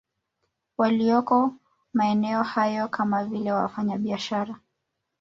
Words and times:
Walioko 0.77 1.55
maeneo 1.93 2.43
hayo 2.43 2.87
kama 2.87 3.25
vile 3.25 3.51
wafanya 3.51 3.97
biashara 3.97 4.59